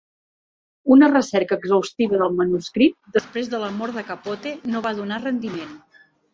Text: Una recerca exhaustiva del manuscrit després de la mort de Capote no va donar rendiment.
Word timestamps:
Una 0.95 1.09
recerca 1.11 1.57
exhaustiva 1.63 2.23
del 2.23 2.33
manuscrit 2.39 2.97
després 3.19 3.53
de 3.53 3.63
la 3.67 3.71
mort 3.79 4.01
de 4.01 4.07
Capote 4.11 4.57
no 4.73 4.85
va 4.89 4.97
donar 5.05 5.25
rendiment. 5.31 5.81